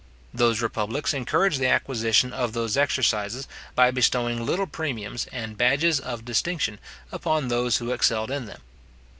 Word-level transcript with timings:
Those 0.33 0.63
republics 0.63 1.13
encouraged 1.13 1.59
the 1.59 1.67
acquisition 1.67 2.33
of 2.33 2.53
those 2.53 2.75
exercises, 2.75 3.47
by 3.75 3.91
bestowing 3.91 4.43
little 4.43 4.65
premiums 4.65 5.27
and 5.31 5.55
badges 5.55 5.99
of 5.99 6.25
distinction 6.25 6.79
upon 7.11 7.49
those 7.49 7.77
who 7.77 7.91
excelled 7.91 8.31
in 8.31 8.45
them. 8.47 8.61